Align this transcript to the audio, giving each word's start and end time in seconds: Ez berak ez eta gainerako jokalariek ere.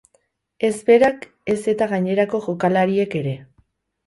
Ez 0.69 0.71
berak 0.87 1.27
ez 1.55 1.59
eta 1.75 1.89
gainerako 1.93 2.41
jokalariek 2.47 3.19
ere. 3.23 3.37